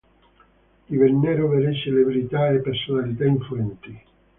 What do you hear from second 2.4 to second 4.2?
e personalità influenti.